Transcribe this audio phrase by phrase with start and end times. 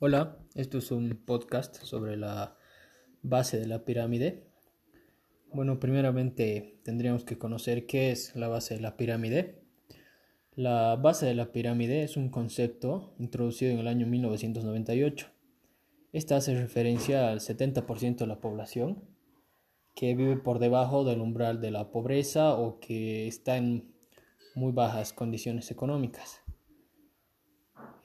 [0.00, 2.56] Hola, esto es un podcast sobre la
[3.22, 4.44] base de la pirámide.
[5.52, 9.60] Bueno, primeramente tendríamos que conocer qué es la base de la pirámide.
[10.54, 15.26] La base de la pirámide es un concepto introducido en el año 1998.
[16.12, 19.02] Esta hace referencia al 70% de la población
[19.96, 23.92] que vive por debajo del umbral de la pobreza o que está en
[24.54, 26.40] muy bajas condiciones económicas.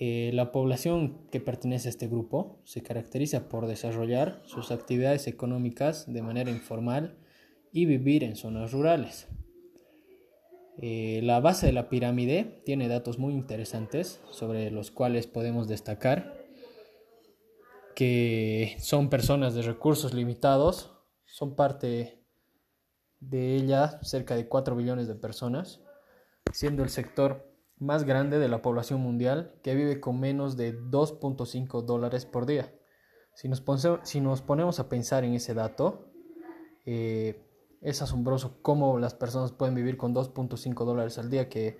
[0.00, 6.12] Eh, la población que pertenece a este grupo se caracteriza por desarrollar sus actividades económicas
[6.12, 7.18] de manera informal
[7.72, 9.26] y vivir en zonas rurales.
[10.80, 16.38] Eh, la base de la pirámide tiene datos muy interesantes sobre los cuales podemos destacar
[17.96, 20.92] que son personas de recursos limitados,
[21.24, 22.22] son parte
[23.18, 25.80] de ella cerca de 4 billones de personas,
[26.52, 27.47] siendo el sector
[27.80, 32.74] más grande de la población mundial que vive con menos de 2.5 dólares por día.
[33.34, 33.60] Si nos,
[34.42, 36.10] ponemos a pensar en ese dato,
[36.86, 37.44] eh,
[37.80, 41.78] es asombroso cómo las personas pueden vivir con 2.5 dólares al día, que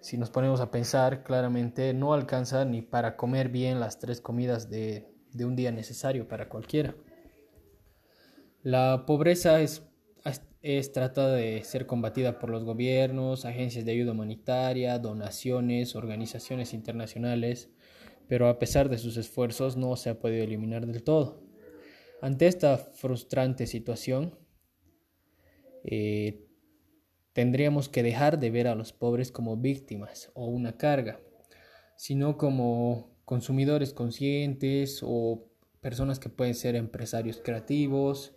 [0.00, 4.70] si nos ponemos a pensar claramente no alcanza ni para comer bien las tres comidas
[4.70, 6.94] de, de un día necesario para cualquiera.
[8.62, 9.82] La pobreza es
[10.62, 17.70] es trata de ser combatida por los gobiernos, agencias de ayuda humanitaria, donaciones, organizaciones internacionales,
[18.28, 21.42] pero a pesar de sus esfuerzos no se ha podido eliminar del todo.
[22.20, 24.38] Ante esta frustrante situación,
[25.84, 26.46] eh,
[27.32, 31.20] tendríamos que dejar de ver a los pobres como víctimas o una carga,
[31.96, 35.48] sino como consumidores conscientes o
[35.80, 38.36] personas que pueden ser empresarios creativos,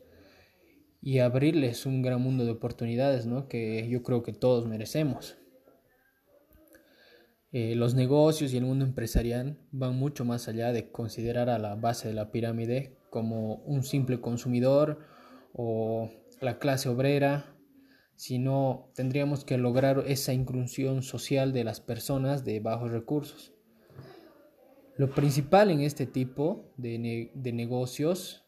[1.06, 3.48] y abrirles un gran mundo de oportunidades ¿no?
[3.48, 5.38] que yo creo que todos merecemos.
[7.52, 11.76] Eh, los negocios y el mundo empresarial van mucho más allá de considerar a la
[11.76, 14.98] base de la pirámide como un simple consumidor
[15.54, 16.10] o
[16.42, 17.56] la clase obrera,
[18.16, 23.54] sino tendríamos que lograr esa inclusión social de las personas de bajos recursos.
[24.98, 28.45] Lo principal en este tipo de, de negocios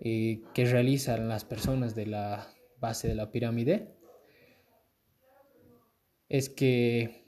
[0.00, 2.48] eh, que realizan las personas de la
[2.80, 3.94] base de la pirámide
[6.28, 7.24] es que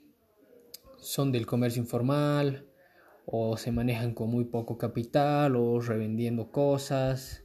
[0.99, 2.67] son del comercio informal
[3.25, 7.43] o se manejan con muy poco capital o revendiendo cosas.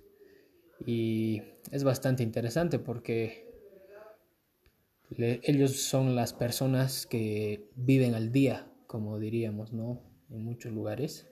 [0.84, 3.44] Y es bastante interesante porque
[5.16, 11.26] ellos son las personas que viven al día como diríamos no en muchos lugares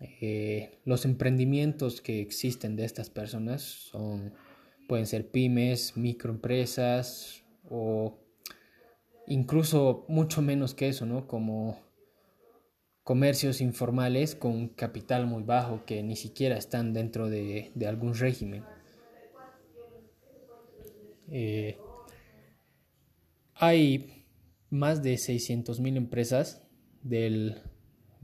[0.00, 4.34] eh, los emprendimientos que existen de estas personas son,
[4.88, 8.18] pueden ser pymes, microempresas o
[9.26, 11.26] incluso mucho menos que eso, ¿no?
[11.26, 11.80] Como
[13.02, 18.64] comercios informales con capital muy bajo que ni siquiera están dentro de, algún régimen.
[21.30, 21.78] Eh,
[23.54, 24.26] hay
[24.70, 26.66] más de 600.000 empresas
[27.02, 27.62] del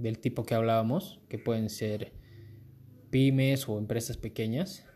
[0.00, 2.12] del tipo que hablábamos, que pueden ser
[3.11, 4.87] pymes o empresas pequeñas.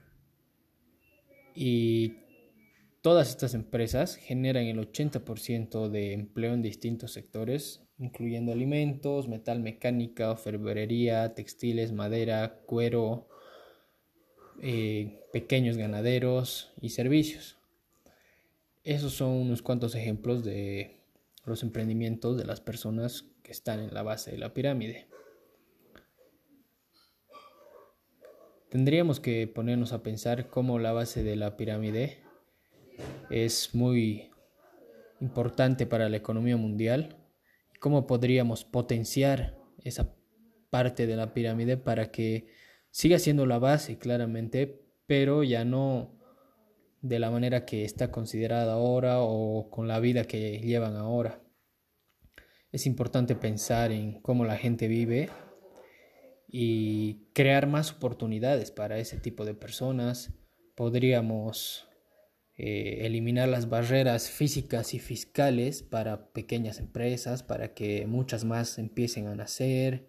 [1.54, 2.16] Y
[3.02, 10.30] todas estas empresas generan el 80% de empleo en distintos sectores, incluyendo alimentos, metal mecánica,
[10.30, 13.28] orfebrería, textiles, madera, cuero,
[14.62, 17.58] eh, pequeños ganaderos y servicios.
[18.84, 21.03] Esos son unos cuantos ejemplos de
[21.44, 25.06] los emprendimientos de las personas que están en la base de la pirámide.
[28.70, 32.18] Tendríamos que ponernos a pensar cómo la base de la pirámide
[33.30, 34.30] es muy
[35.20, 37.16] importante para la economía mundial
[37.74, 40.14] y cómo podríamos potenciar esa
[40.70, 42.48] parte de la pirámide para que
[42.90, 46.23] siga siendo la base claramente, pero ya no
[47.04, 51.42] de la manera que está considerada ahora o con la vida que llevan ahora.
[52.72, 55.28] Es importante pensar en cómo la gente vive
[56.48, 60.32] y crear más oportunidades para ese tipo de personas.
[60.76, 61.86] Podríamos
[62.56, 69.26] eh, eliminar las barreras físicas y fiscales para pequeñas empresas, para que muchas más empiecen
[69.26, 70.08] a nacer.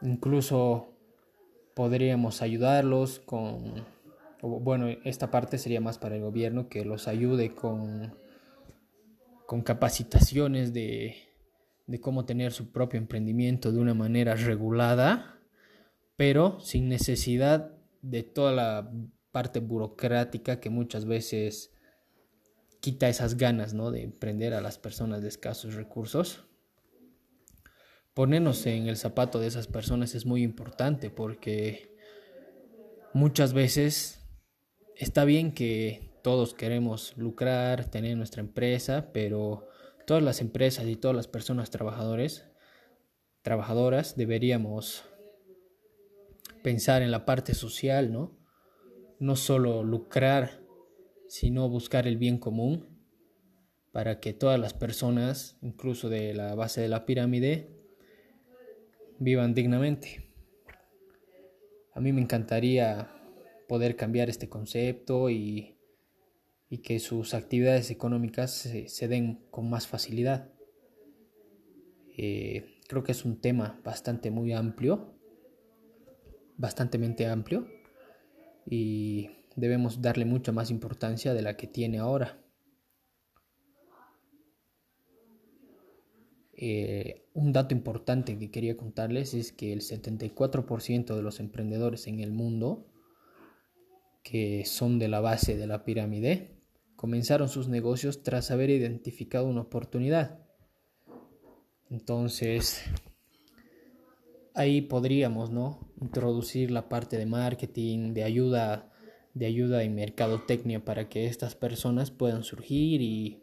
[0.00, 0.96] Incluso
[1.74, 3.93] podríamos ayudarlos con,
[4.48, 8.12] bueno, esta parte sería más para el gobierno que los ayude con
[9.46, 11.16] con capacitaciones de,
[12.00, 15.38] cómo tener su propio emprendimiento de una manera regulada,
[16.16, 18.92] pero sin necesidad de toda la
[19.32, 21.72] parte burocrática que muchas veces
[22.80, 23.90] quita esas ganas ¿no?
[23.90, 26.46] de emprender a las personas de escasos recursos.
[28.14, 31.96] ponernos en el zapato de esas personas es muy importante porque
[33.12, 34.23] muchas veces
[34.96, 39.68] está bien que todos queremos lucrar, tener nuestra empresa, pero
[40.06, 42.46] todas las empresas y todas las personas trabajadores,
[43.42, 45.04] trabajadoras deberíamos
[46.62, 48.38] pensar en la parte social, ¿no?
[49.18, 50.62] No solo lucrar,
[51.28, 52.88] sino buscar el bien común
[53.92, 57.68] para que todas las personas, incluso de la base de la pirámide,
[59.18, 60.30] vivan dignamente.
[61.92, 63.10] A mí me encantaría
[63.68, 65.74] poder cambiar este concepto y
[66.74, 70.50] y que sus actividades económicas se, den con más facilidad.
[72.16, 75.14] Eh, creo que es un tema bastante muy amplio,
[76.56, 77.68] bastante amplio,
[78.66, 82.42] y debemos darle mucha más importancia de la que tiene ahora.
[86.56, 92.18] Eh, un dato importante que quería contarles es que el 74% de los emprendedores en
[92.18, 92.90] el mundo
[94.24, 96.56] que son de la base de la pirámide
[96.96, 100.40] comenzaron sus negocios tras haber identificado una oportunidad.
[101.90, 102.82] Entonces,
[104.54, 105.92] ahí podríamos, ¿no?
[106.00, 108.90] Introducir la parte de marketing, de ayuda,
[109.34, 113.42] de ayuda en mercadotecnia para que estas personas puedan surgir y,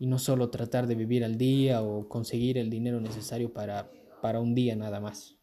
[0.00, 4.40] y no solo tratar de vivir al día o conseguir el dinero necesario para, para
[4.40, 5.39] un día nada más.